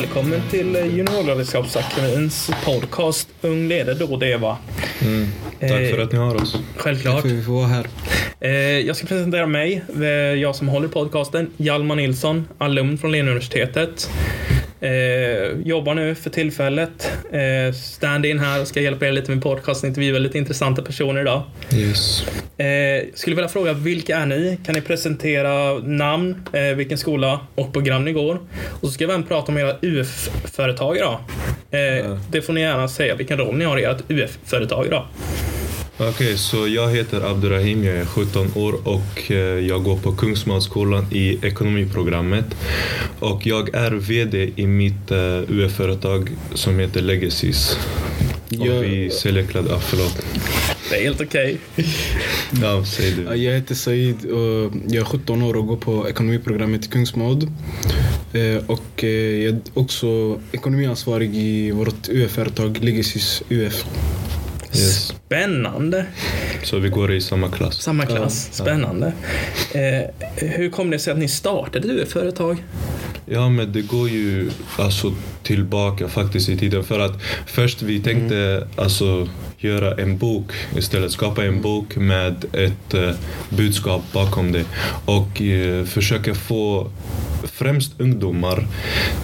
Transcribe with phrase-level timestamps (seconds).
[0.00, 4.58] Välkommen till Juniorledarskapsakademins podcast Ung leder då det va.
[5.02, 5.26] Mm.
[5.60, 6.56] Tack för att ni har oss.
[6.76, 7.14] Självklart.
[7.14, 7.86] Tack för att vi får vara här.
[8.40, 9.82] Eh, jag ska presentera mig.
[10.00, 10.06] Eh,
[10.40, 11.50] Jag som håller podcasten.
[11.56, 14.10] Hjalmar Nilsson, alumn från Linnéuniversitetet.
[14.80, 17.12] Eh, jobbar nu för tillfället.
[17.32, 19.84] Eh, Stand-in här och ska hjälpa er lite med podcast.
[19.84, 21.42] Intervjua lite intressanta personer idag.
[21.74, 22.24] Yes.
[22.58, 24.58] Eh, skulle vilja fråga, vilka är ni?
[24.66, 28.38] Kan ni presentera namn, eh, vilken skola och program ni går?
[28.70, 31.18] Och så ska vi även prata om era UF-företag idag.
[31.70, 32.18] Ja.
[32.30, 35.06] Det får ni gärna säga, vilken roll ni har i ert UF-företag idag.
[36.00, 41.06] Okej, så jag heter Abdurrahim, jag är 17 år och eh, jag går på Kungsmansskolan
[41.12, 42.44] i ekonomiprogrammet.
[43.18, 47.78] Och jag är VD i mitt eh, UF-företag som heter Legacies.
[48.60, 49.74] Och Jag- vi säljer kläder.
[49.74, 50.26] Ah, förlåt.
[50.90, 51.58] Det är helt okej.
[52.62, 53.22] Ja, säg du.
[53.36, 57.42] Jag heter Said och jag är 17 år och går på ekonomiprogrammet i Kungsmod.
[58.32, 59.04] Eh, Och jag
[59.44, 63.84] är också ekonomiansvarig i vårt UF-företag Legacies UF.
[64.74, 65.12] Yes.
[65.26, 66.06] Spännande.
[66.62, 67.82] Så vi går i samma klass.
[67.82, 68.48] Samma klass.
[68.50, 68.64] Ja.
[68.64, 69.12] Spännande.
[69.72, 72.64] Eh, hur kom det sig att ni startade UF-företag?
[73.26, 76.84] Ja, men det går ju alltså tillbaka faktiskt i tiden.
[76.84, 79.28] För att först vi tänkte alltså
[79.58, 81.12] göra en bok istället.
[81.12, 83.10] Skapa en bok med ett eh,
[83.48, 84.64] budskap bakom det.
[85.04, 86.90] Och eh, försöka få
[87.44, 88.66] främst ungdomar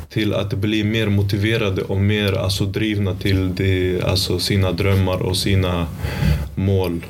[0.09, 5.37] till att bli mer motiverade och mer alltså, drivna till det, alltså, sina drömmar och
[5.37, 5.87] sina
[6.55, 7.07] mål.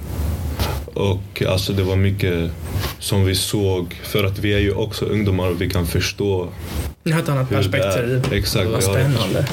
[0.94, 2.50] Och alltså det var mycket
[2.98, 6.48] som vi såg, för att vi är ju också ungdomar och vi kan förstå
[7.02, 8.24] Ni har ett annat perspektiv.
[8.32, 9.46] Exakt, Vad spännande.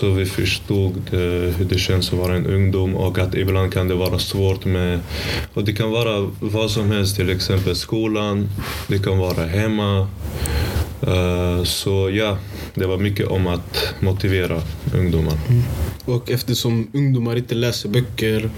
[0.00, 3.88] Så vi förstod det, hur det känns att vara en ungdom och att ibland kan
[3.88, 5.00] det vara svårt med...
[5.54, 8.48] Och det kan vara vad som helst, till exempel skolan,
[8.88, 10.08] det kan vara hemma.
[11.08, 12.38] Uh, så ja,
[12.76, 14.62] det var mycket om att motivera
[14.94, 15.34] ungdomar.
[16.04, 18.50] Och eftersom ungdomar inte läser böcker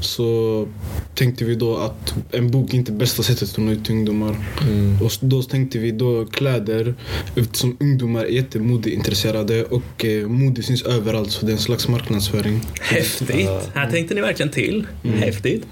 [0.00, 0.68] så
[1.14, 4.36] tänkte vi då att en bok inte är bästa sättet att nå ut till ungdomar.
[4.62, 5.02] Mm.
[5.02, 6.94] Och då tänkte vi då kläder
[7.36, 12.60] eftersom ungdomar är jättemodeintresserade och eh, mode syns överallt så det är en slags marknadsföring.
[12.80, 13.40] Häftigt.
[13.40, 13.62] Ja.
[13.74, 14.86] Här tänkte ni verkligen till.
[15.14, 15.66] Häftigt.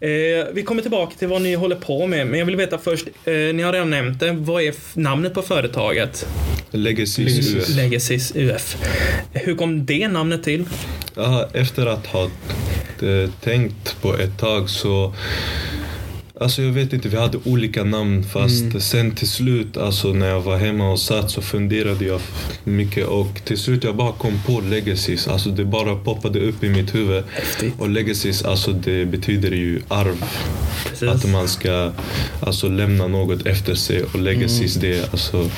[0.00, 0.08] Eh,
[0.54, 3.32] vi kommer tillbaka till vad ni håller på med, men jag vill veta först, eh,
[3.32, 6.26] ni har redan nämnt det, vad är namnet på företaget?
[6.70, 7.76] Legacy UF.
[7.76, 8.76] Legacies UF.
[9.32, 10.64] Hur kom det namnet till?
[11.14, 12.24] Ja, efter att ha
[13.02, 15.14] eh, tänkt på ett tag så
[16.42, 20.40] Alltså jag vet inte, vi hade olika namn fast sen till slut alltså när jag
[20.40, 22.20] var hemma och satt så funderade jag
[22.64, 25.28] mycket och till slut jag bara kom på legacies.
[25.28, 27.24] Alltså det bara poppade upp i mitt huvud.
[27.32, 27.74] Häftigt.
[27.78, 30.24] Och legacies, alltså det betyder ju arv.
[30.88, 31.08] Precis.
[31.08, 31.92] Att man ska
[32.40, 35.50] alltså lämna något efter sig och legacies det är alltså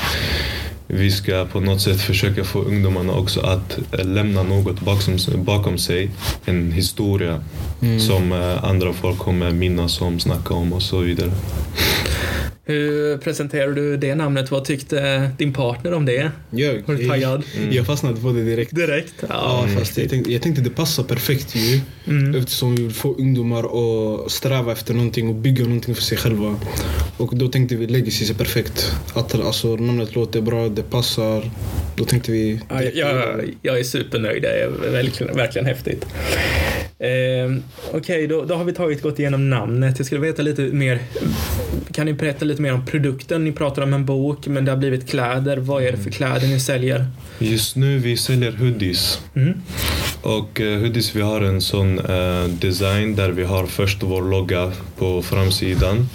[0.94, 5.78] vi ska på något sätt försöka få ungdomarna också att eh, lämna något bakom, bakom
[5.78, 6.10] sig.
[6.44, 7.40] En historia
[7.98, 11.30] som eh, andra folk kommer minnas om, snacka om och så vidare.
[12.66, 14.50] Hur presenterar du det namnet?
[14.50, 16.30] Vad tyckte din partner om det?
[16.50, 17.42] Jag, Var du taggad?
[17.70, 18.74] jag fastnade på det direkt.
[18.74, 19.14] Direkt?
[19.28, 21.80] Ja, fast jag tänkte, jag tänkte det passar perfekt ju.
[22.06, 22.34] Mm.
[22.34, 26.56] Eftersom vi vill få ungdomar att sträva efter någonting och bygga någonting för sig själva.
[27.16, 28.92] Och då tänkte vi Legacy är perfekt.
[29.14, 31.50] Att, alltså, namnet låter bra, det passar.
[31.96, 32.60] Då tänkte vi...
[32.68, 34.42] Ja, jag, jag är supernöjd.
[34.42, 36.06] Det är verkligen, verkligen häftigt.
[36.98, 37.56] Eh,
[37.92, 39.98] Okej, då, då har vi tagit gått igenom namnet.
[39.98, 40.98] Jag skulle veta lite mer.
[41.92, 43.44] Kan ni berätta lite mer om produkten?
[43.44, 45.56] Ni pratar om en bok, men det har blivit kläder.
[45.56, 47.06] Vad är det för kläder ni säljer?
[47.38, 49.20] Just nu vi säljer hoodies.
[49.34, 49.54] Mm.
[50.24, 54.72] Och eh, hoodies vi har en sån eh, design där vi har först vår logga
[54.98, 56.08] på framsidan.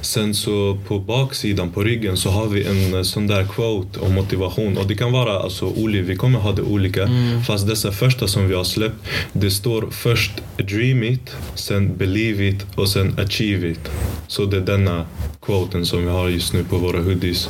[0.00, 4.14] Sen så på baksidan, på ryggen, så har vi en eh, sån där quote om
[4.14, 4.78] motivation.
[4.78, 7.08] Och det kan vara alltså olika, vi kommer ha det olika.
[7.46, 8.96] Fast dessa första som vi har släppt,
[9.32, 13.90] det står först dream it, sen believe it och sen achieve it.
[14.26, 15.06] Så det är denna
[15.40, 17.48] quoten som vi har just nu på våra hoodies.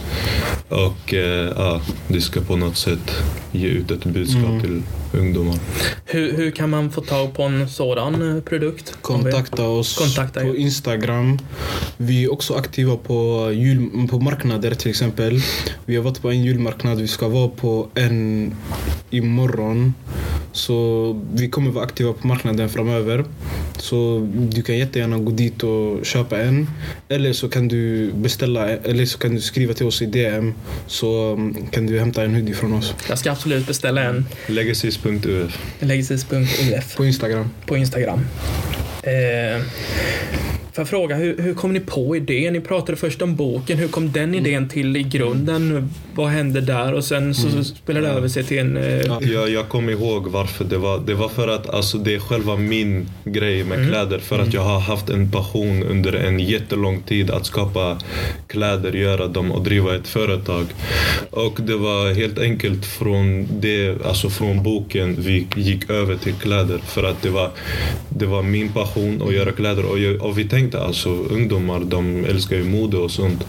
[0.72, 3.22] Och eh, ja, det ska på något sätt
[3.52, 4.82] ge ut ett budskap till
[5.12, 5.58] ungdomar.
[6.04, 8.96] Hur, hur kan man få tag på en sådan eh, produkt?
[9.00, 10.56] Kontakta oss Kontakta på.
[10.56, 11.38] Instagram.
[11.96, 15.40] Vi är också aktiva på, jul, på marknader till exempel.
[15.84, 18.54] Vi har varit på en julmarknad, vi ska vara på en
[19.10, 19.94] imorgon.
[20.52, 23.24] Så vi kommer vara aktiva på marknaden framöver.
[23.78, 26.68] Så du kan jättegärna gå dit och köpa en.
[27.08, 30.54] Eller så kan du beställa, eller så kan du skriva till oss i DM.
[30.86, 32.94] Så mm, kan du hämta en hoodie från oss.
[33.08, 34.26] Jag ska absolut beställa en.
[34.46, 35.58] Legacies.uf.
[35.80, 37.50] Legacies.uf På Instagram.
[37.66, 38.20] på Instagram.
[39.02, 39.62] Eh,
[40.74, 42.52] Får jag fråga, hur, hur kom ni på idén?
[42.52, 43.78] Ni pratade först om boken.
[43.78, 44.46] Hur kom den Mm.
[44.46, 45.90] idén till i grunden?
[46.14, 46.94] Vad hände där?
[46.94, 48.76] Och sen så, så spelade det över sig till en...
[48.76, 49.18] Eh, Ja.
[49.22, 50.98] Jag, jag kommer ihåg varför det var.
[51.06, 54.18] Det var för att alltså, det är själva min grej med kläder.
[54.18, 57.98] För att jag har haft en passion under en jättelång tid att skapa
[58.46, 60.66] kläder, göra dem och driva ett företag.
[61.30, 66.78] Och det var helt enkelt från det, alltså från boken vi gick över till kläder.
[66.78, 67.50] För att det var,
[68.08, 69.84] det var min passion att göra kläder.
[69.84, 73.46] Och, jag, och vi tänkte alltså ungdomar, de älskar ju mode och sånt.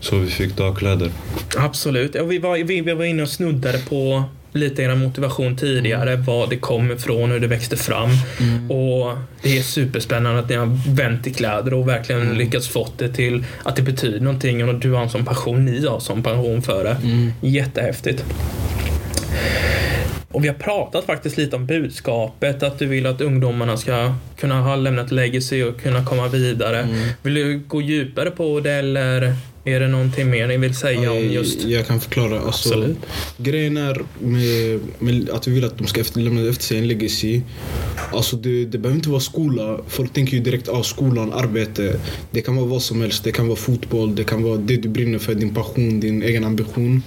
[0.00, 1.10] Så vi fick ta kläder.
[1.56, 2.14] Absolut.
[2.14, 6.46] Ja, vi, var, vi, vi var inne och snuddade på lite er motivation tidigare, var
[6.46, 8.10] det kom ifrån, hur det växte fram.
[8.68, 13.08] Och Det är superspännande att ni har vänt i kläder och verkligen lyckats fått det
[13.08, 16.62] till att det betyder någonting och du har en sån passion, ni har sån passion
[16.62, 16.96] för det.
[17.40, 18.24] Jättehäftigt.
[20.32, 24.60] Och vi har pratat faktiskt lite om budskapet, att du vill att ungdomarna ska kunna
[24.60, 26.88] ha lämnat legacy och kunna komma vidare.
[27.22, 31.24] Vill du gå djupare på det eller är det någonting mer ni vill säga om
[31.24, 31.64] just...
[31.64, 32.40] Jag kan förklara.
[32.40, 32.96] Alltså, Absolut.
[33.36, 36.88] grejen är med, med att vi vill att de ska efter, lämna efter sig en
[36.88, 37.40] legacy.
[38.12, 39.78] Alltså det, det behöver inte vara skola.
[39.88, 41.96] Folk tänker ju direkt av skolan, arbete.
[42.30, 43.24] Det kan vara vad som helst.
[43.24, 46.44] Det kan vara fotboll, det kan vara det du brinner för, din passion, din egen
[46.44, 47.02] ambition.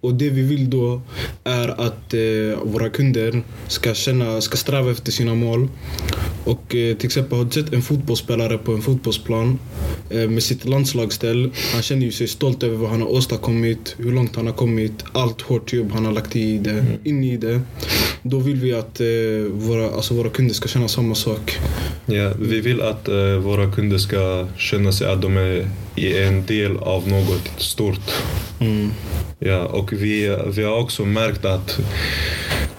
[0.00, 1.00] Och det vi vill då
[1.44, 5.68] är att eh, våra kunder ska, känna, ska sträva efter sina mål.
[6.44, 9.58] Och eh, till exempel har du sett en fotbollsspelare på en fotbollsplan
[10.10, 11.50] eh, med sitt landslagsställ.
[11.72, 15.04] Han känner ju sig stolt över vad han har åstadkommit, hur långt han har kommit,
[15.12, 17.60] allt hårt jobb han har lagt i det, in i det.
[18.30, 19.06] Då vill vi att eh,
[19.50, 21.58] våra, alltså våra kunder ska känna samma sak.
[22.06, 26.46] Ja, vi vill att eh, våra kunder ska känna sig att de är i en
[26.46, 28.10] del av något stort.
[28.60, 28.90] Mm.
[29.38, 31.80] Ja, och vi, vi har också märkt att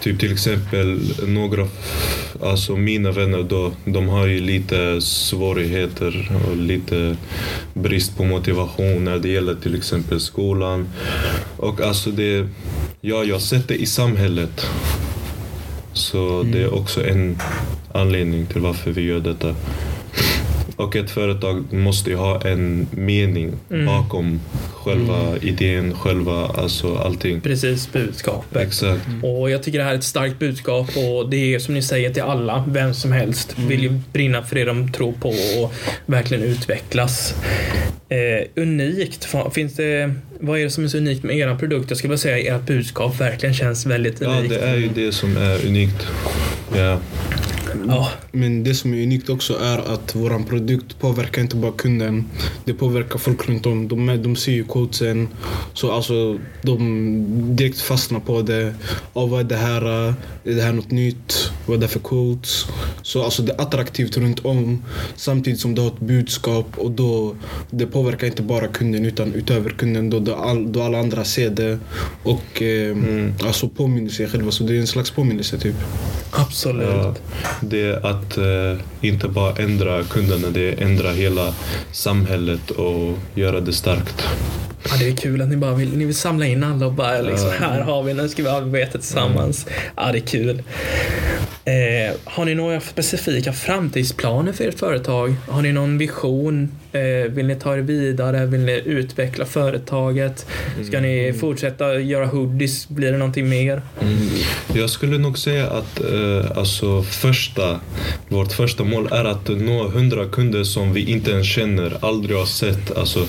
[0.02, 1.68] typ till exempel några,
[2.44, 7.18] alltså mina vänner då, de har ju lite svårigheter och lite
[7.74, 10.90] brist på motivation när det gäller till exempel skolan.
[11.58, 12.48] Och alltså det,
[13.02, 14.66] ja, jag har sett det i samhället.
[16.00, 17.38] Så det är också en
[17.92, 19.56] anledning till varför vi gör detta.
[20.76, 23.52] Och ett företag måste ju ha en mening
[23.86, 24.40] bakom
[24.84, 27.42] själva idén, själva, alltså allting.
[27.42, 28.62] Precis, budskapet.
[28.68, 29.02] Exakt.
[29.24, 32.14] Och jag tycker det här är ett starkt budskap och det är som ni säger
[32.14, 35.74] till alla, vem som helst vill ju brinna för det de tror på och
[36.06, 37.36] verkligen utvecklas.
[38.10, 41.90] Eh, unikt, finns det, vad är det som är så unikt med era produkter?
[41.92, 44.50] Jag skulle vilja säga att ert budskap verkligen känns väldigt Ja, unikt.
[44.50, 46.08] det är ju det som är unikt.
[46.76, 47.00] Ja,
[47.88, 52.26] Ja, Men det som är unikt också är att våran produkt påverkar inte bara kunden.
[52.66, 53.88] Det påverkar folk runt om.
[53.88, 55.28] De, de ser ju quotesen.
[55.74, 58.74] Så alltså, de direkt fastnar på det.
[59.14, 59.82] Oh, vad är det här?
[59.82, 60.16] Är
[60.56, 61.52] det här något nytt?
[61.66, 62.66] Vad är det för quotes?
[63.10, 64.84] Så alltså, det är attraktivt runt om.
[65.16, 66.68] Samtidigt som det har ett budskap.
[66.78, 67.36] Och då,
[67.70, 71.50] det påverkar inte bara kunden utan utöver kunden då, då, all, då alla andra ser
[71.50, 71.80] det.
[72.24, 72.98] Och eh,
[73.44, 74.52] alltså påminner sig själva.
[74.52, 75.76] Så det är en slags påminnelse typ.
[76.32, 76.88] absolut.
[76.88, 77.16] ja.
[77.62, 81.54] Det är att eh, inte bara ändra kunderna, det är ändra hela
[81.92, 84.28] samhället och göra det starkt.
[84.84, 87.22] Ja, det är kul att ni bara vill, ni vill samla in alla och bara
[87.22, 89.66] liksom, här har vi, nu ska vi arbeta tillsammans.
[89.96, 90.64] Ja, det är kul.
[91.66, 95.36] Eh, har ni några specifika framtidsplaner för ert företag?
[95.48, 96.72] Har ni någon vision?
[96.92, 98.46] Eh, vill ni ta er vidare?
[98.46, 100.46] Vill ni utveckla företaget?
[100.88, 102.90] Ska ni fortsätta göra hoodies?
[102.90, 103.82] Blir det någonting mer?
[104.74, 107.80] Jag skulle nog säga att eh, alltså första,
[108.28, 112.46] vårt första mål är att nå 100 kunder som vi inte ens känner, aldrig har
[112.46, 112.98] sett.
[112.98, 113.26] Alltså,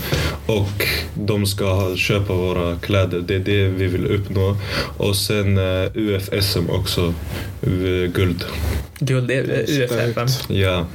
[0.47, 3.21] och de ska köpa våra kläder.
[3.27, 4.57] Det är det vi vill uppnå.
[4.97, 7.15] Och sen eh, UFSM också,
[7.63, 8.90] eh, guld.
[9.01, 10.87] Guld UFFM, Ja,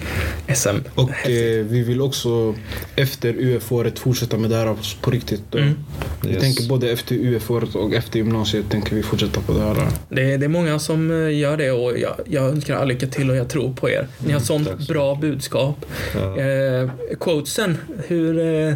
[0.55, 0.67] SM.
[0.95, 2.55] Och eh, vi vill också
[2.95, 5.55] efter UF-året fortsätta med det här på riktigt.
[5.55, 5.73] Mm.
[6.21, 6.41] Vi Yes.
[6.41, 9.75] tänker både efter UF-året och efter gymnasiet tänker vi fortsätta på det här.
[10.09, 13.07] Det är, det är många som eh, gör det och jag, jag önskar all lycka
[13.07, 14.07] till och jag tror på er.
[14.27, 15.85] Ni har sånt tack så bra budskap.
[16.15, 16.39] Ja.
[16.39, 18.73] Eh, quotesen, hur, eh,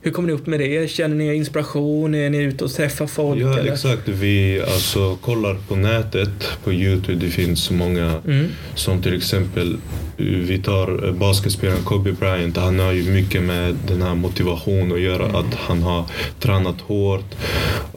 [0.00, 0.90] hur kommer ni upp med det?
[0.90, 2.14] Känner ni inspiration?
[2.14, 3.42] Är ni ute och träffar folk?
[3.42, 3.72] Ja, eller?
[3.72, 4.08] exakt.
[4.08, 6.30] Vi alltså, kollar på nätet,
[6.64, 7.24] på Youtube.
[7.26, 9.74] Det finns många Mm som till exempel
[10.18, 12.56] eh, vi tar eh, basketspelaren Kobe Bryant.
[12.56, 15.38] Han har ju mycket med den här motivationen att göra.
[15.38, 16.04] Att han har
[16.40, 17.34] tränat hårt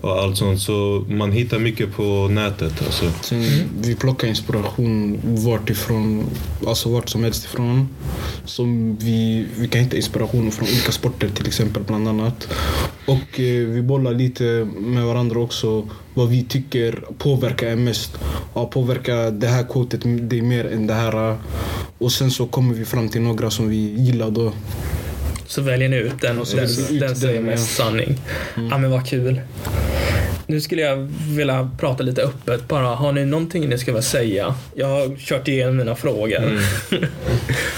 [0.01, 0.61] och allt sånt.
[0.61, 2.81] Så man hittar mycket på nätet.
[2.85, 3.11] Alltså.
[3.21, 3.43] Sen
[3.81, 6.25] vi plockar inspiration vart ifrån,
[6.67, 7.89] alltså vart som helst ifrån.
[8.45, 12.47] Som vi, vi kan hitta inspiration från olika sporter till exempel bland annat.
[13.05, 18.17] Och eh, vi bollar lite med varandra också vad vi tycker påverkar er mest.
[18.53, 21.37] Ja, påverkar det här quotet dig mer än det här?
[21.97, 24.53] Och sen så kommer vi fram till några som vi gillar då.
[25.47, 28.17] Så väljer ni ut den och så den, ut den säger den, mest sanning.
[28.55, 29.41] Ja men vad kul.
[30.51, 32.87] Nu skulle jag vilja prata lite öppet bara.
[32.87, 34.55] Har ni någonting ni ska vilja säga?
[34.75, 36.37] Jag har kört igenom mina frågor.
[36.37, 36.59] Mm.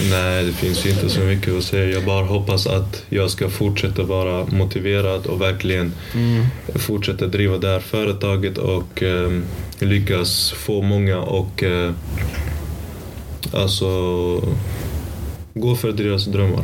[0.10, 1.89] Nej, det finns ju inte så mycket att säga.
[1.89, 6.46] Jag bara hoppas att jag ska fortsätta vara motiverad och verkligen Mm.
[6.75, 9.32] fortsätta driva det här företaget och eh,
[9.80, 11.92] lyckas få många och eh,
[13.53, 13.88] alltså
[15.53, 16.63] gå för deras drömmar.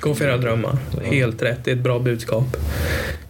[0.00, 0.76] Gå för era drömmar.
[1.04, 1.64] Helt rätt.
[1.64, 2.56] Det är ett bra budskap.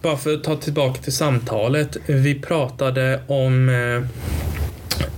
[0.01, 1.97] Bara för att ta tillbaka till samtalet.
[2.05, 4.01] Vi pratade om eh,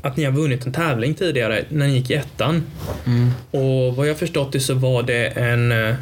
[0.01, 2.63] att ni har vunnit en tävling tidigare när ni gick i ettan.
[3.05, 3.29] Mm.
[3.51, 5.95] Och vad jag förstått det så var det en eh,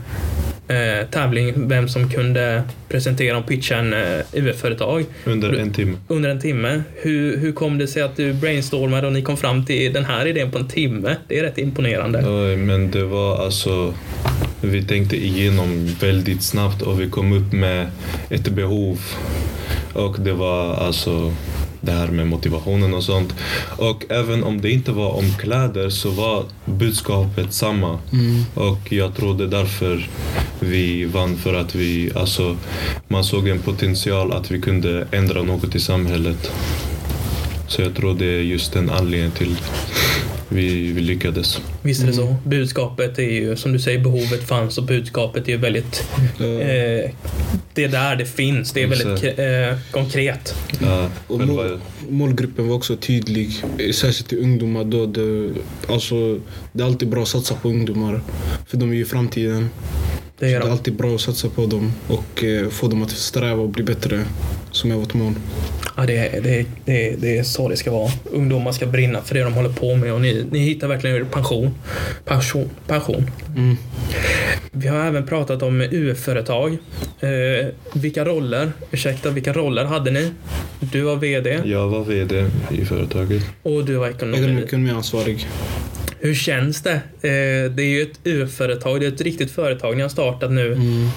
[0.67, 5.97] eh, tävling vem som kunde presentera och pitcha en eh, UF-företag Under en timme.
[6.07, 6.83] under en timme.
[6.95, 10.25] Hur, hur kom det sig att du brainstormade och ni kom fram till den här
[10.27, 11.15] idén på en timme?
[11.27, 12.19] Det är rätt imponerande.
[12.21, 13.93] Ja, Men det var alltså,
[14.61, 17.87] vi tänkte igenom väldigt snabbt och vi kom upp med
[18.29, 18.99] ett behov.
[19.93, 21.33] Och det var alltså
[21.81, 23.35] det här med motivationen och sånt.
[23.77, 27.99] Och även om det inte var om kläder så var budskapet samma.
[28.13, 28.45] Mm.
[28.53, 30.09] Och jag tror det är därför
[30.59, 32.57] vi vann för att vi, alltså
[33.07, 36.51] man såg en potential att vi kunde ändra något i samhället.
[37.67, 39.57] Så jag tror det är just den anledningen till
[40.51, 41.61] vi, vi lyckades.
[41.81, 42.35] Visst är det så.
[42.43, 46.03] Budskapet är ju, som du säger, behovet fanns och budskapet är ju väldigt...
[46.39, 47.11] Eh,
[47.73, 48.71] det är där det finns.
[48.71, 50.55] Det är väldigt eh, konkret.
[50.79, 51.79] Ja, Och mål,
[52.09, 54.83] målgruppen var också tydlig, särskilt till ungdomar.
[54.83, 55.53] Då det,
[55.87, 56.39] alltså,
[56.71, 58.21] det är alltid bra att satsa på ungdomar,
[58.67, 59.69] för de är ju framtiden.
[60.39, 63.11] Det är det är alltid bra att satsa på dem och eh, få dem att
[63.11, 64.23] sträva och bli bättre,
[64.71, 65.33] som är vårt mål.
[66.01, 68.11] Ja, det, är- det, det, är- det är så det ska vara.
[68.25, 71.23] Ungdomar ska brinna för det de håller på med och ni, ni hittar verkligen er
[71.23, 71.75] passion.
[72.25, 72.69] Passion.
[72.87, 73.31] passion.
[73.57, 73.75] Mm.
[74.71, 76.77] Vi har även pratat om UF-företag.
[77.19, 80.31] Eh, vilka roller, ursäkta, vilka roller hade ni?
[80.79, 83.43] Du var VD Jag var VD i företaget.
[83.63, 84.35] och du var ekonom.
[84.35, 85.47] Ekonomi- Ekonomiansvarig.
[86.19, 86.91] Hur känns det?
[87.21, 90.73] Eh, det är ju ett UF-företag, det är ett riktigt företag ni har startat nu.
[90.73, 91.07] Mm.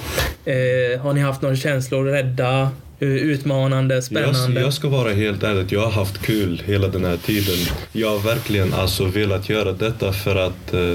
[0.45, 2.05] Eh, har ni haft några känslor?
[2.05, 2.71] Rädda?
[3.01, 3.95] Eh, Utmanande?
[3.95, 4.61] Jag, Spännande?
[4.61, 7.57] jag ska vara helt ärlig, jag har haft kul hela den här tiden.
[7.93, 10.95] Jag har verkligen alltså velat göra detta för att, eh,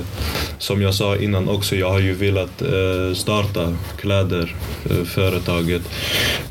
[0.58, 4.56] som jag sa innan också, jag har ju velat eh, starta kläder,
[4.89, 5.82] eh, företaget,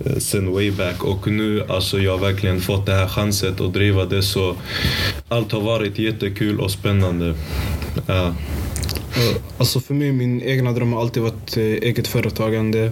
[0.05, 1.05] eh, sen way back.
[1.05, 4.57] Och nu alltså jag har verkligen fått det här chansen att driva det så
[5.29, 7.35] allt har varit jättekul och spännande.
[8.07, 8.35] Ja.
[9.17, 12.91] Ja, Alltså för mig, min egna dröm har alltid varit eh, eget företagande.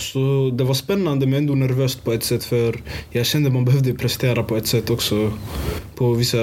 [0.00, 2.80] Så det var spännande men ändå nervöst på ett sätt för
[3.10, 5.32] jag kände man behövde prestera på ett sätt också.
[5.94, 6.38] På vissa,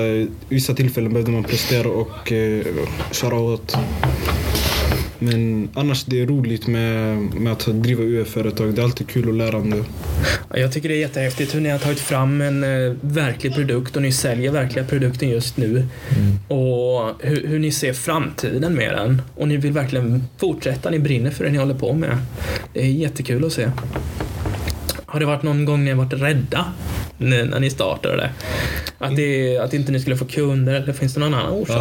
[0.49, 2.65] vissa tillfällen behövde man prestera och eh,
[3.11, 3.77] köra åt.
[5.19, 8.73] Men annars det är roligt med, med att driva UF-företag.
[8.73, 9.77] Det är alltid kul och lärande.
[10.49, 13.95] Ja, Jag tycker det är jättehäftigt hur ni har tagit fram en eh, verklig produkt
[13.95, 15.85] och ni säljer verkliga produkten just nu.
[16.47, 19.21] Och hur, hur ni ser framtiden med den.
[19.35, 22.17] Och ni vill verkligen fortsätta, ni brinner för det ni håller på med.
[22.73, 23.69] Det är jättekul att se.
[25.09, 26.65] Har det varit någon gång ni har varit rädda
[27.17, 28.31] när, ni startade det?
[28.97, 29.57] Att, det?
[29.57, 31.75] att inte ni skulle få kunder eller finns det någon annan orsak?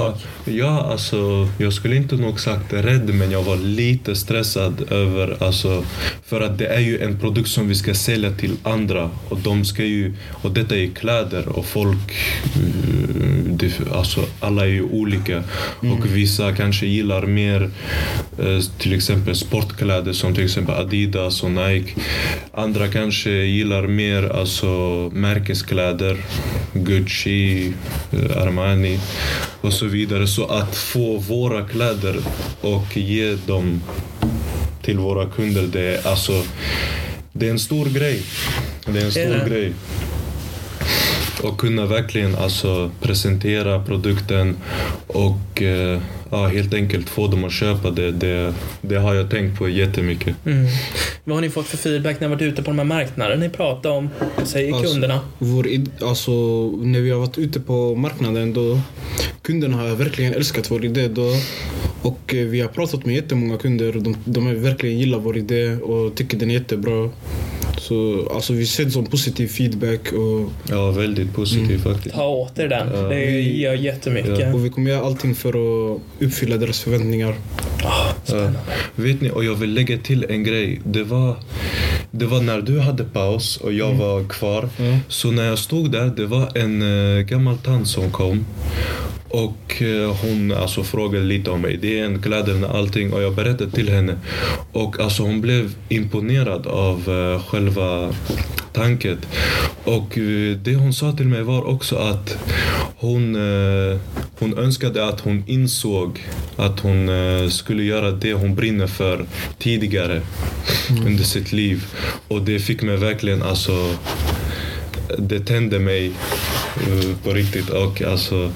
[0.45, 5.37] Ja, ja, alltså jag skulle inte nog sagt rädd men jag var lite stressad över,
[5.43, 5.85] alltså
[6.25, 9.65] för att det är ju en produkt som vi ska sälja till andra och de
[9.65, 12.13] ska ju, och detta är kläder och folk,
[12.55, 15.43] eh, det, alltså alla är ju olika
[15.81, 17.71] och vissa kanske gillar mer
[18.39, 21.93] eh, till exempel sportkläder som till exempel Adidas och Nike.
[22.53, 24.67] Andra kanske gillar mer alltså
[25.13, 26.17] märkeskläder,
[26.73, 27.73] Gucci,
[28.13, 29.01] eh, Armani
[29.61, 30.27] och så vidare.
[30.27, 32.17] Så att få våra kläder
[32.61, 33.83] och ge dem
[34.83, 36.43] till våra kunder, det är alltså
[37.33, 38.23] det är en stor grej.
[38.87, 39.49] Det är en stor det.
[39.49, 39.73] grej.
[41.49, 44.57] Och kunna verkligen alltså presentera produkten
[45.07, 46.01] och eh,
[46.31, 48.55] ja, helt enkelt få dem att köpa det, det.
[48.81, 50.37] Det har jag tänkt på jättemycket.
[50.47, 50.67] Mm.
[51.25, 53.49] Vad har ni fått för feedback när ni varit ute på de här marknaderna ni
[53.49, 54.09] pratar om?
[54.37, 55.21] Vad säger Alltså- kunderna?
[55.39, 56.31] Vår, id- alltså,
[56.71, 58.81] när vi har varit ute på marknaden då
[59.43, 61.33] kunderna har verkligen älskat vår idé då.
[62.03, 65.37] Och eh, vi har pratat med jättemånga kunder och de, de har verkligen gillar vår
[65.39, 67.11] idé och tycker den är jättebra.
[67.89, 72.15] Så alltså, vi ser det som positiv feedback och, Ja, väldigt positiv faktiskt.
[72.15, 72.89] Ta åt er den.
[72.95, 73.03] Ja.
[73.09, 74.39] Det gör jättemycket.
[74.39, 74.53] Ja.
[74.53, 77.35] och vi kommer göra allting för att uppfylla deras förväntningar.
[77.85, 78.51] Ah, Ja.
[78.95, 80.81] Vet ni, och jag vill lägga till en grej.
[80.85, 81.37] Det var,
[82.11, 84.69] det var när du hade paus och jag var kvar.
[84.79, 84.99] Mm.
[85.09, 88.45] Så när jag stod där, det var en uh, gammal tant som kom.
[89.37, 94.17] Och eh, hon alltså frågade lite om idén, kläderna, allting och jag berättade till henne.
[94.73, 98.15] Och alltså hon blev imponerad av eh, själva
[98.73, 99.19] tanken.
[99.85, 102.39] Och eh, det hon sa till mig var också att
[102.97, 103.37] hon,
[104.39, 106.25] hon önskade att hon insåg
[106.57, 107.11] att hon
[107.51, 109.27] skulle göra det hon brinner för
[109.59, 110.21] tidigare
[111.07, 111.85] under sitt liv.
[112.29, 113.95] Och det fick mig verkligen alltså
[115.19, 116.13] det tände mig
[117.25, 117.71] på riktigt.
[117.71, 118.51] Och, alltså,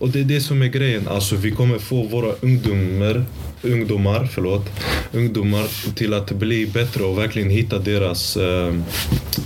[0.00, 1.08] och det är det som är grejen.
[1.08, 3.24] Alltså, vi kommer få våra ungdomar,
[3.62, 4.66] ungdomar, förlåt,
[5.12, 8.74] ungdomar till att bli bättre och verkligen hitta deras eh,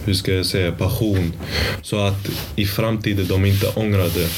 [0.04, 1.32] hur ska jag säga, passion.
[1.82, 4.28] Så att i framtiden de inte ångrar det.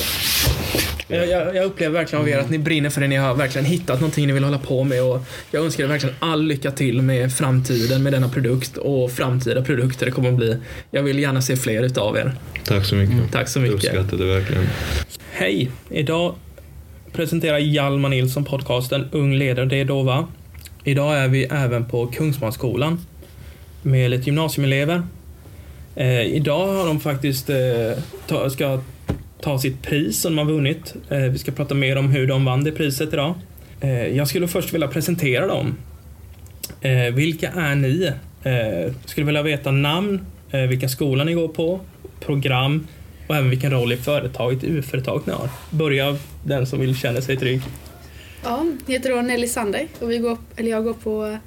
[1.09, 3.07] Jag, jag, jag upplever verkligen av er att ni brinner för det.
[3.09, 5.21] Ni har verkligen hittat någonting ni vill hålla på med och
[5.51, 10.07] jag önskar er verkligen all lycka till med framtiden med denna produkt och framtida produkter
[10.07, 10.57] det kommer att bli.
[10.91, 12.33] Jag vill gärna se fler utav er.
[12.65, 13.33] Tack så mycket.
[13.33, 13.77] Tack så Jag mycket.
[13.77, 14.67] uppskattar det verkligen.
[15.33, 15.71] Hej!
[15.91, 16.35] Idag
[17.13, 20.29] presenterar Hjalmar Nilsson podcasten Ung ledare, det är Dova.
[20.85, 23.01] Idag är vi även på Kungsmansskolan
[23.83, 25.03] med lite gymnasieelever.
[25.97, 27.57] Eh, idag har de faktiskt eh,
[28.27, 28.81] ta, ska
[29.41, 30.95] ta sitt pris som de har vunnit.
[31.11, 33.35] Eh, vi ska prata mer om hur de vann det priset idag.
[33.81, 35.77] Eh, jag skulle först vilja presentera dem.
[36.81, 38.13] Eh, vilka är ni?
[38.43, 40.27] Eh, skulle vilja veta namn,
[40.69, 41.81] vilken skola ni går på,
[42.21, 42.87] program
[43.27, 45.49] och även vilken roll i företaget, UF-företaget ni har.
[45.71, 47.61] Börja den som vill känna sig trygg.
[48.45, 51.39] Ja, jag heter då Nelly Sander och vi går, eller jag går på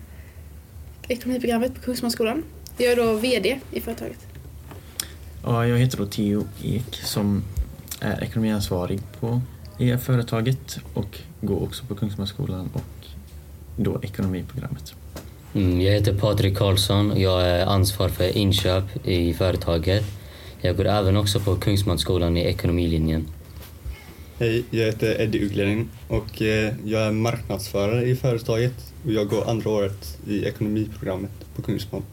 [1.08, 2.44] ekonomiprogrammet på Kungsmansskolan.
[2.78, 4.18] Jag är då VD i företaget.
[5.44, 7.44] Ja, jag heter då Theo Ek som
[8.00, 9.42] är ekonomiansvarig på
[9.78, 13.08] i företaget och går också på Kungsmansskolan och
[13.78, 14.94] då ekonomiprogrammet.
[15.54, 20.06] Mm, Jag heter Patrik Karlsson och jag är ansvarig för inköp i företaget.
[20.62, 23.28] Jag går även också på Kungsmansskolan i ekonomilinjen.
[24.40, 29.50] Hej, jag heter Eddie Ugglerin och eh, jag är marknadsförare i företaget och jag går
[29.50, 32.04] andra året i ekonomiprogrammet på Kungsman.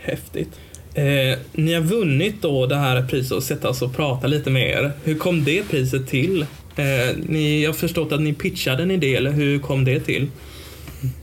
[0.00, 0.50] Häftigt.
[0.96, 4.70] Eh, ni har vunnit då det här priset och sätta oss och prata lite med
[4.70, 4.92] er.
[5.04, 6.42] Hur kom det priset till?
[6.76, 10.28] Eh, ni, jag har förstått att ni pitchade en idé, eller hur kom det till?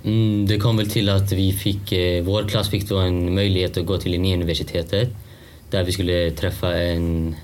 [0.03, 3.77] Mm, det kom väl till att vi fick, eh, vår klass fick då en möjlighet
[3.77, 5.09] att gå till Linnéuniversitetet
[5.69, 7.36] där vi skulle träffa en,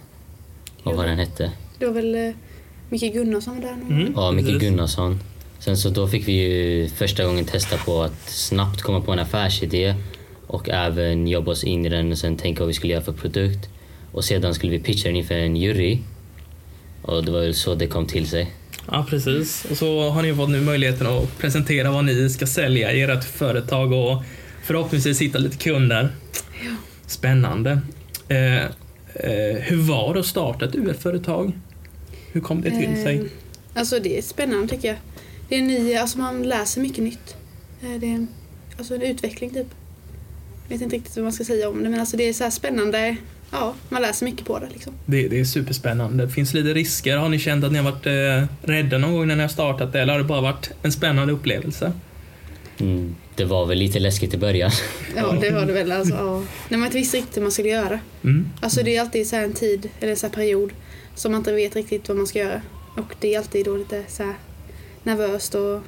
[0.83, 1.51] vad var den hette?
[1.79, 2.31] Det var väl eh,
[2.89, 4.13] Micke Gunnarsson var där någon Mm.
[4.15, 4.59] Ja, Micke.
[4.59, 5.19] Gunnarsson.
[5.59, 9.19] Sen så då fick vi ju första gången testa på att snabbt komma på en
[9.19, 9.95] affärsidé
[10.49, 13.11] och även jobba oss in i den och sen tänka vad vi skulle göra för
[13.13, 13.69] produkt.
[14.11, 15.99] Och sedan skulle vi pitcha den inför en jury.
[17.01, 18.51] Och det var väl så det kom till sig.
[18.91, 19.65] Ja, precis.
[19.71, 23.23] Och så har ni fått nu möjligheten att presentera vad ni ska sälja i ert
[23.23, 24.23] företag och
[24.63, 26.09] förhoppningsvis hitta lite kunder.
[27.05, 27.79] Spännande.
[28.27, 31.51] Eh, eh, hur var det att starta ett UF-företag?
[32.31, 33.17] Hur kom det till sig?
[33.17, 33.23] Eh,
[33.73, 34.97] Alltså det är spännande tycker jag.
[35.49, 37.35] Det är ny, alltså man läser mycket nytt.
[37.81, 38.27] Eh, Det är en,
[38.77, 39.67] alltså en utveckling typ.
[40.69, 42.43] Jag vet inte riktigt vad man ska säga om det men alltså det är så
[42.43, 43.15] här spännande.
[43.51, 44.93] Ja, man läser mycket på det liksom.
[45.05, 46.29] Det, det är superspännande.
[46.29, 47.17] Finns lite risker.
[47.17, 49.93] Har ni känt att ni har varit eh, rädda någon gång när ni har startat
[49.93, 51.91] det eller har det bara varit en spännande upplevelse?
[52.79, 54.71] Mm, det var väl lite läskigt i början.
[55.15, 55.91] Ja, det var det väl.
[55.91, 56.43] Alltså, ja.
[56.69, 57.99] När man inte visste riktigt hur man skulle göra.
[58.23, 58.49] Mm.
[58.61, 60.71] Alltså det är alltid så här en tid, eller så här period,
[61.15, 62.61] som man inte vet riktigt vad man ska göra.
[62.95, 64.33] Och det är alltid då lite så här
[65.03, 65.81] nervöst och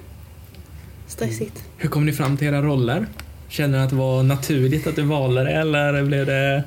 [1.08, 1.64] stressigt.
[1.78, 3.08] Hur kom ni fram till era roller?
[3.52, 6.64] Känner ni att det var naturligt att du valde det eller blev det...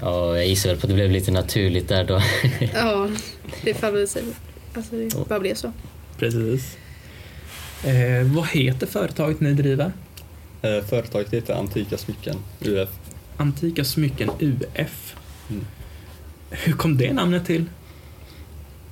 [0.00, 2.20] Ja, jag gissar väl på att det blev lite naturligt där då.
[2.74, 3.08] Ja,
[3.62, 4.22] det faller sig.
[4.74, 5.72] Alltså det bara blev så.
[6.18, 6.76] Precis.
[7.84, 9.92] Eh, vad heter företaget ni driver?
[10.62, 12.88] Eh, Företaget heter Antika Smycken, UF.
[13.36, 15.14] Antika Smycken UF.
[15.50, 15.64] Mm.
[16.50, 17.64] Hur kom det namnet till?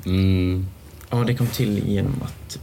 [0.06, 0.66] Mm,
[1.10, 2.58] Ja, det kom till genom att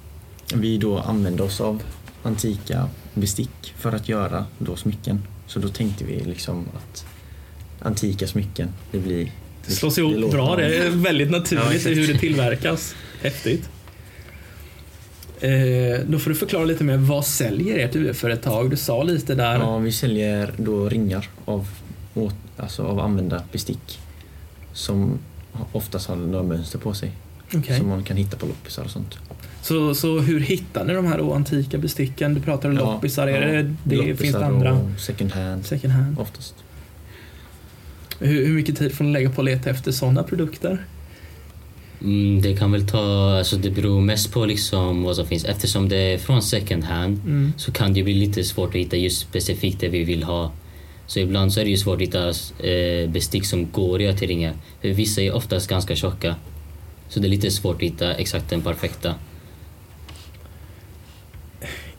[0.53, 1.83] vi då använde oss av
[2.23, 5.21] antika bestick för att göra då smycken.
[5.47, 7.05] Så då tänkte vi liksom att
[7.79, 9.31] antika smycken, det blir...
[9.67, 10.55] Det slås ihop låter- bra.
[10.55, 11.95] Det är väldigt Ja, naturligt exakt.
[11.97, 12.95] hur det tillverkas.
[13.21, 13.69] Häftigt.
[15.41, 16.97] Eh, då får du förklara lite mer.
[16.97, 18.69] Vad säljer ert UF-företag?
[18.69, 19.53] Du sa lite där.
[19.59, 21.67] Ja, vi säljer då ringar av,
[22.57, 23.99] alltså av använda bestick
[24.73, 25.19] som
[25.71, 27.11] oftast har några mönster på sig
[27.53, 27.77] Okej.
[27.77, 29.17] som man kan hitta på loppisar och sånt.
[29.67, 32.33] Så, så hur hittar ni de här antika besticken?
[32.33, 33.27] Du pratar om Ja, loppisar.
[33.27, 34.73] Är det, det loppisar finns det andra?
[34.73, 36.19] och second hand Second hand.
[36.19, 36.55] oftast.
[38.19, 40.85] Hur, hur mycket tid får ni lägga på att leta efter sådana produkter?
[42.01, 45.45] mm, det kan väl ta, alltså det beror mest på liksom vad som finns.
[45.45, 47.53] Eftersom det är från second hand Mm.
[47.57, 50.51] så kan det bli lite svårt att hitta just specifikt det vi vill ha.
[51.07, 52.27] Så ibland så är det ju svårt att hitta
[52.69, 54.53] eh, bestick som går till ringar.
[54.81, 56.35] För vissa är oftast ganska tjocka.
[57.09, 59.15] Så det är lite svårt att hitta exakt den perfekta.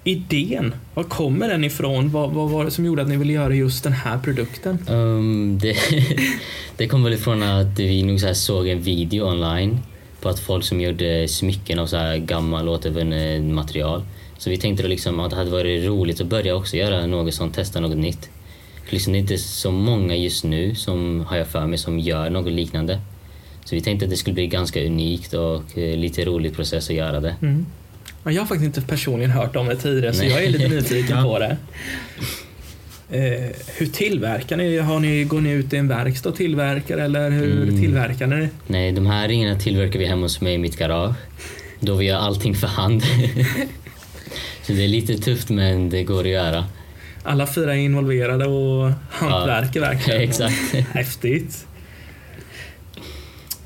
[0.08, 2.10] Idén, var kommer den ifrån?
[2.10, 4.78] Vad, vad var det som gjorde att ni ville göra just den här produkten?
[4.88, 5.76] Um, det,
[6.76, 9.78] det kom väl ifrån att vi nog så såg en video online
[10.20, 14.02] på att folk som gjorde smycken av så här gammal återvunnet material.
[14.38, 17.34] Så vi tänkte då liksom att det hade varit roligt att börja också göra något
[17.34, 18.30] sånt, testa något nytt.
[18.90, 22.30] Liksom det är inte så många just nu som har jag för mig som gör
[22.30, 23.00] något liknande.
[23.64, 26.96] Så vi tänkte att det skulle bli ganska unikt och eh, lite rolig process att
[26.96, 27.36] göra det.
[27.42, 27.66] Mm.
[28.28, 30.30] Ja, Jag har faktiskt inte personligen hört om det tidigare så Nej.
[30.30, 31.22] jag är lite nyfiken Ja.
[31.22, 31.56] på det.
[33.10, 34.78] Eh, hur tillverkar ni?
[34.78, 35.24] Har ni?
[35.24, 37.80] Går ni ut i en verkstad och tillverkar eller hur Mm.
[37.80, 38.48] tillverkar ni?
[38.66, 41.14] Nej, de här ringarna tillverkar vi hemma hos mig i mitt garage.
[41.80, 43.02] Då vi gör allting för hand.
[44.62, 46.64] Så det är lite tufft men det går att göra.
[47.22, 50.20] Alla fyra är involverade och hantverkar verkligen.
[50.28, 50.74] Exakt.
[50.92, 51.66] Häftigt.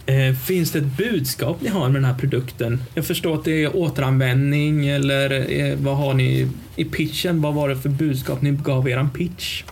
[0.07, 2.83] Eh, finns det ett budskap ni har med den här produkten?
[2.95, 7.43] Jag förstår att det är återanvändning eller eh, vad har ni i pitchen?
[7.43, 9.65] Vad var det för budskap ni gav eran pitch?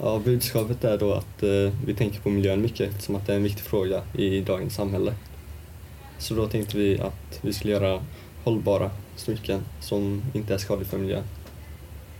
[0.00, 3.36] Ja, budskapet är då att eh, vi tänker på miljön mycket eftersom att det är
[3.36, 5.14] en viktig fråga i dagens samhälle.
[6.18, 8.00] Så då tänkte vi att vi skulle göra
[8.44, 11.22] hållbara smycken som inte är skadliga för miljön.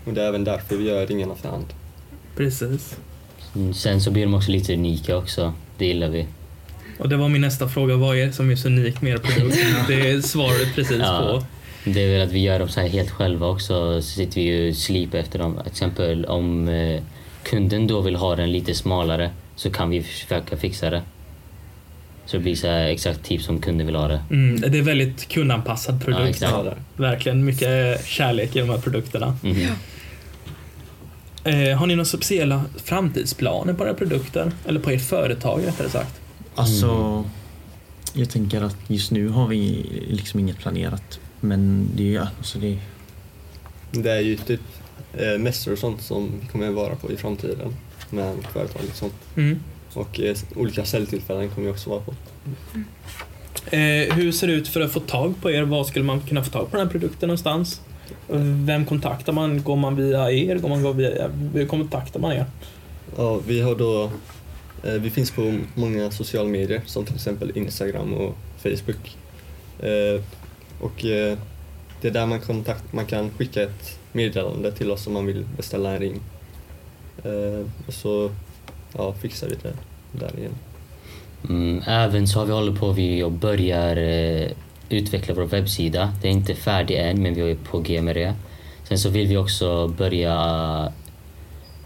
[0.04, 1.66] Och det är även därför vi gör ringarna för hand.
[2.36, 2.96] Precis.
[3.54, 5.52] Mm, Sen så blir de också lite unika också.
[5.78, 6.26] Det gillar vi.
[6.98, 7.96] Och det var min nästa fråga.
[7.96, 9.56] Vad är det som är så unikt med er produkt?
[9.88, 11.18] Det är svaret precis Ja.
[11.20, 11.44] på.
[11.90, 14.02] Det är väl att vi gör dem så här helt själva också.
[14.02, 15.56] Så sitter vi ju och slipar efter dem.
[15.62, 17.02] Till exempel om eh,
[17.42, 21.02] kunden då vill ha den lite smalare så kan vi försöka fixa det.
[22.26, 24.20] Så det blir så här exakt typ som kunden vill ha det.
[24.30, 26.40] Mm, det är väldigt kundanpassad Ja, produkt.
[26.42, 26.74] Ja.
[26.96, 29.36] Verkligen mycket kärlek i de här produkterna.
[29.42, 29.66] Mhm.
[31.44, 34.54] Eh, har ni några speciella framtidsplaner på den här produkten?
[34.66, 36.20] Eller på ert företag rättare sagt?
[36.54, 37.24] Alltså,
[38.12, 41.20] jag tänker att just nu har vi liksom inget planerat.
[41.40, 42.78] Men det är ju, alltså det,
[43.92, 44.60] Det är ju typ
[45.12, 47.76] eh, mässor och sånt som vi kommer att vara på i framtiden
[48.10, 49.14] med vårt företag och sånt.
[49.36, 49.58] Mm.
[49.94, 52.14] Och eh, olika säljtillfällen kommer vi också vara på.
[53.70, 55.62] Eh, hur ser det ut för att få tag på er?
[55.62, 57.80] Var skulle man kunna få tag på den här produkten någonstans?
[58.66, 59.62] Vem kontaktar man?
[59.62, 60.58] Går man via er?
[60.58, 62.46] Går man via, hur kontaktar man er?
[63.16, 64.10] Ja, vi har då
[64.84, 69.16] Eh, vi finns på många sociala medier som till exempel Instagram och Facebook.
[69.80, 70.22] Eh,
[70.80, 71.38] och eh,
[72.00, 75.44] det är där man, kontakt, man kan skicka ett meddelande till oss om man vill
[75.56, 76.20] beställa en ring.
[77.86, 78.30] Och så
[78.92, 79.74] ja, fixar vi det
[80.12, 80.54] där igen.
[81.48, 84.50] Mm, även så har vi hållit på vi och börjar eh,
[84.88, 86.12] utveckla vår webbsida.
[86.22, 88.34] Det är inte färdig än, men vi är på G med det.
[88.88, 90.92] Sen så vill vi också börja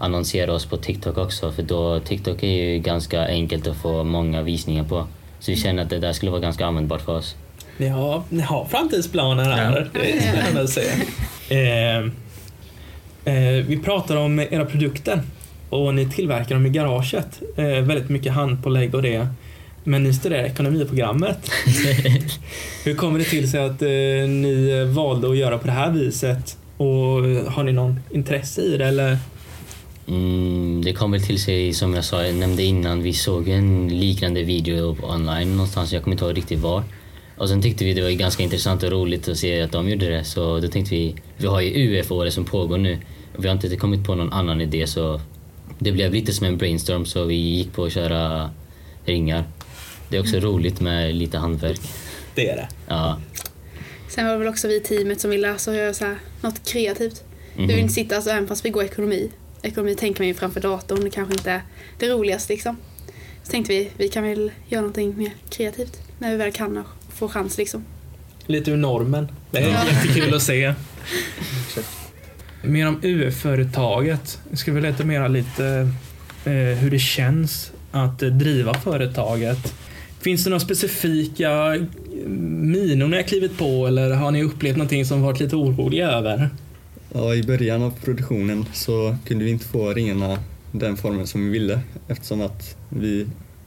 [0.03, 4.43] annonsera oss på TikTok också, för då TikTok är ju ganska enkelt att få många
[4.43, 5.07] visningar på.
[5.41, 7.37] Så vi känner att det där skulle vara ganska användbart för oss.
[7.77, 9.91] Ni har, ni har framtidsplaner här.
[9.93, 10.83] Det är spännande att se.
[11.49, 11.99] Eh,
[13.35, 15.23] eh, vi pratar om era produkter
[15.71, 17.43] och ni tillverkar dem i garaget.
[17.57, 19.27] Eh, väldigt mycket handpålägg och det.
[19.85, 21.51] Men ni studerar ekonomiprogrammet.
[22.85, 26.57] Hur kommer det till sig att eh, ni valde att göra på det här viset?
[26.77, 26.87] Och
[27.53, 29.19] har ni någon intresse i det eller?
[30.09, 33.89] Mm, det kom väl till sig, som jag sa, jag nämnde innan, vi såg en
[34.01, 36.83] liknande video online någonstans, jag kommer inte ihåg riktigt var.
[37.37, 40.09] Och sen tyckte vi det var ganska intressant och roligt att se att de gjorde
[40.09, 42.99] det, så då tänkte vi, vi har ju UF-året som pågår nu,
[43.37, 45.21] och vi har inte kommit på någon annan idé så
[45.79, 48.51] det blev lite som en brainstorm så vi gick på att köra
[49.05, 49.45] ringar.
[50.09, 51.81] Det är också roligt med lite hantverk.
[52.35, 52.69] Det är det.
[52.89, 53.21] Ja.
[54.09, 56.69] Sen var det väl också vi i teamet som ville alltså göra så här, något
[56.73, 57.25] kreativt.
[57.57, 57.79] Vi vill Mhm.
[57.83, 59.31] inte sitta, alltså, även fast vi går ekonomi.
[59.63, 61.63] Ekonomi tänker man ju framför datorn, det kanske inte är
[61.99, 62.77] det roligaste liksom.
[63.43, 66.87] Så tänkte vi, vi kan väl göra någonting mer kreativt när vi väl kan och
[67.15, 67.85] får chans liksom.
[68.47, 69.29] Lite ur normen.
[69.51, 70.75] Det är jättekul att se.
[72.63, 74.41] Mer om UF-företaget.
[74.51, 75.67] Jag skulle vilja veta mer lite
[76.45, 79.75] eh, hur det känns att driva företaget.
[80.21, 81.77] Finns det några specifika
[82.27, 86.51] minor ni har klivit på eller har ni upplevt någonting som varit lite oroliga över?
[87.15, 90.39] Ja, I början av produktionen så kunde vi inte få ringarna
[90.73, 93.27] den formen som vi ville eftersom att vi,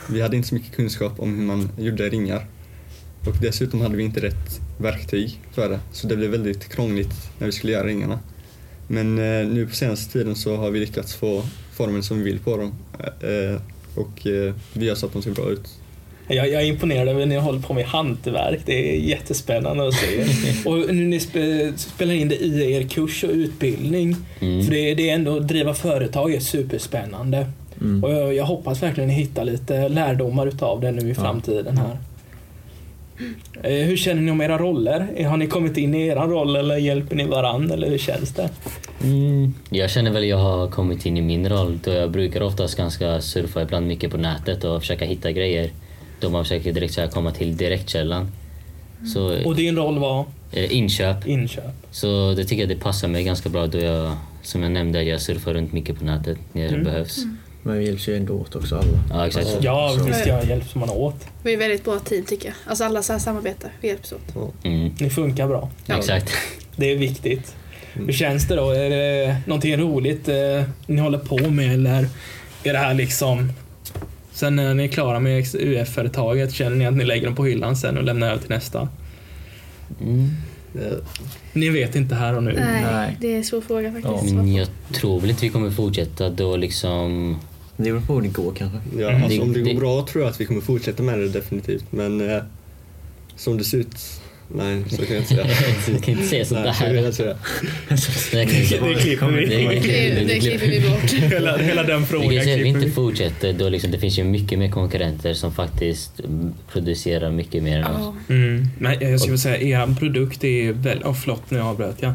[0.10, 2.45] vi hade inte så mycket kunskap om hur man gjorde ringar.
[3.27, 7.45] Och dessutom hade vi inte rätt verktyg för det, så det blev väldigt krångligt när
[7.45, 8.19] vi skulle göra ringarna.
[8.88, 12.39] Men eh, nu på senaste tiden så har vi lyckats få formen som vi vill
[12.39, 13.62] på dem eh,
[13.95, 15.79] och eh, vi har så att de ser bra ut.
[16.27, 18.59] Jag, jag är imponerad över att ni håller på med hantverk.
[18.65, 20.23] Det är jättespännande att se.
[20.69, 24.15] Och nu ni spe, spelar in det i er kurs och utbildning.
[24.39, 24.63] Mm.
[24.65, 27.47] För det, det är ändå att driva företag är superspännande.
[27.81, 28.03] mm.
[28.03, 31.97] Och jag, jag hoppas verkligen ni hittar lite lärdomar utav det nu i framtiden här.
[33.63, 35.07] Eh, hur känner ni om era roller?
[35.15, 38.33] Eh, Har ni kommit in i era roll eller hjälper ni varann eller hur känns
[38.33, 38.49] det?
[39.03, 42.41] Mm, jag känner väl att jag har kommit in i min roll då jag brukar
[42.41, 45.69] oftast ganska surfa ibland mycket på nätet och försöka hitta grejer.
[46.25, 48.31] Då man försöker direkt så här komma till direktkällan.
[49.13, 51.27] Så Och din roll var eh, inköp.
[51.27, 51.63] inköp.
[51.91, 55.21] Så det tycker jag det passar mig ganska bra då jag, som jag nämnde, jag
[55.21, 57.17] surfar runt mycket på nätet när det behövs.
[57.63, 58.85] Men vi hjälps ju ändå åt också alla.
[59.09, 59.47] Ja, exakt.
[59.61, 61.15] Ja, Så- visst jag hjälps man åt.
[61.43, 62.55] Vi är väldigt bra team tycker jag.
[62.65, 64.35] Alltså alla så här samarbetar, vi hjälps åt.
[64.65, 65.69] Mm, Ni funkar bra.
[65.85, 65.97] Ja.
[65.97, 66.31] exakt.
[66.75, 67.55] Det är viktigt.
[67.93, 68.69] Hur känns det då?
[68.71, 70.35] Är det någonting roligt eh,
[70.88, 72.07] ni håller på med eller
[72.63, 73.51] är det här liksom
[74.35, 77.75] Sen när ni är klara med UF-företaget, känner ni att ni lägger dem på hyllan
[77.75, 78.89] sen och lämnar över till nästa?
[80.01, 80.29] Mm.
[81.53, 82.53] Ni vet inte här och nu.
[82.53, 83.17] Nej, Nej.
[83.21, 84.33] det är en svår fråga faktiskt.
[84.33, 84.33] Ja.
[84.37, 87.37] Men jag tror väl inte vi kommer fortsätta då liksom...
[87.77, 88.77] Det beror på hur det går kanske.
[88.97, 89.23] Ja, Mm.
[89.23, 91.85] alltså, om det Det- går bra tror jag att vi kommer fortsätta med det definitivt.
[91.89, 92.43] Men eh,
[93.35, 95.47] som det ser ut, nej så kan jag inte säga.
[95.88, 97.36] Du kan inte säga nej, så kan jag sådär.
[97.91, 97.95] inte
[98.29, 98.45] säga.
[98.45, 98.45] Det
[98.77, 99.45] kan- Det klipper vi.
[99.45, 101.12] Det- Det, det klipper vi bort.
[101.31, 102.91] Hela, hela den Vi frågan kan säga att vi inte vi.
[102.91, 107.79] fortsätter då liksom, det finns ju mycket mer konkurrenter som faktiskt mm, producerar mycket mer
[107.79, 108.15] än oss.
[108.29, 108.67] Mm.
[108.79, 111.05] Men jag skulle säga, er produkt är väldigt...
[111.05, 112.13] Oh, förlåt, nu avbröt jag.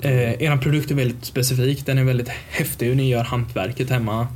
[0.00, 1.86] Eh, er produkt är väldigt specifik.
[1.86, 4.26] Den är väldigt häftig hur ni gör hantverket hemma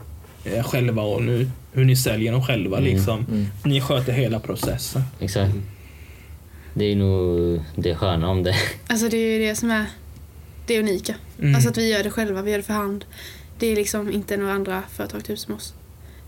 [0.45, 2.79] eh, själva och nu, hur ni säljer dem själva.
[2.79, 2.95] Mm.
[2.95, 3.19] Liksom.
[3.31, 3.47] Mm.
[3.65, 5.03] Ni sköter hela processen.
[5.21, 5.53] Exakt.
[6.75, 8.55] Det är nog det sköna om det.
[8.87, 9.87] Alltså det är ju det som är
[10.67, 11.15] det unika.
[11.39, 11.55] Mm.
[11.55, 13.05] Alltså att vi gör det själva, vi gör det för hand.
[13.59, 15.75] Det är liksom inte några andra företag typ som oss.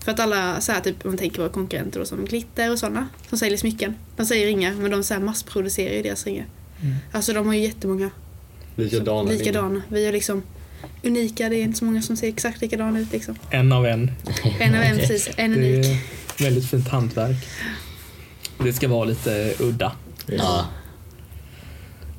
[0.03, 2.79] För att alla, så här, typ, om man tänker på konkurrenter då, som Glitter och
[2.79, 3.95] sådana som säljer smycken.
[4.17, 6.45] De säger ringar, men de så här, massproducerar ju deras ringar.
[6.81, 6.95] Mm.
[7.11, 8.09] Alltså de har ju jättemånga
[8.75, 9.31] Likadana.
[9.31, 9.81] likadana.
[9.87, 10.43] Vi är liksom
[11.03, 13.35] unika, det är inte så många som ser exakt likadana ut liksom.
[13.49, 14.11] En av en.
[14.59, 15.85] En av en precis, en Det unik.
[16.39, 17.37] är väldigt fint hantverk.
[18.63, 19.91] Det ska vara lite udda.
[20.27, 20.65] Ja.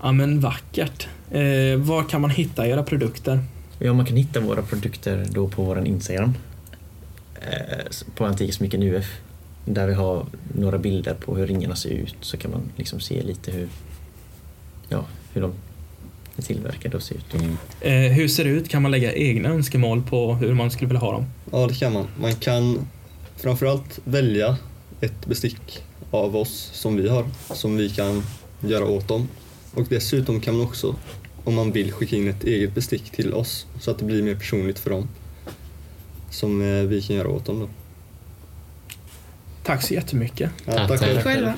[0.03, 1.09] Ja men vackert.
[1.31, 3.41] Eh, var kan man hitta era produkter?
[3.79, 6.35] Ja, man kan hitta våra produkter då på vår Instagram.
[7.41, 7.85] Eh,
[8.17, 9.21] på Antika Smycken UF.
[9.65, 13.23] Där vi har några bilder på hur ringarna ser ut så kan man liksom se
[13.23, 13.69] lite hur,
[14.89, 15.53] ja, hur de
[16.37, 17.35] är tillverkade och ser ut.
[17.35, 17.57] Mm.
[17.81, 18.69] Eh, hur ser det ut?
[18.69, 21.27] Kan man lägga egna önskemål på hur man skulle vilja ha dem?
[21.53, 22.07] Ja, det kan man.
[22.21, 22.87] Man kan
[23.37, 24.57] framförallt välja
[25.05, 28.23] ett bestick av oss som vi har, som vi kan
[28.61, 29.29] göra åt dem.
[29.75, 30.97] Och dessutom kan man också,
[31.45, 34.35] om man vill, skicka in ett eget bestick till oss så att det blir mer
[34.35, 35.09] personligt för dem.
[36.31, 37.69] Som eh, vi kan göra åt dem då.
[39.63, 40.51] Tack så jättemycket.
[40.65, 41.09] Ja, Tack, tack tack.
[41.09, 41.21] själv.
[41.23, 41.55] Själva.